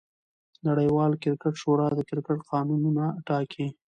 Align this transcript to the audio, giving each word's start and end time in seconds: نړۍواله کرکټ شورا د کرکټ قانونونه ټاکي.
نړۍواله 0.67 1.15
کرکټ 1.23 1.53
شورا 1.61 1.87
د 1.95 1.99
کرکټ 2.09 2.39
قانونونه 2.51 3.03
ټاکي. 3.27 3.65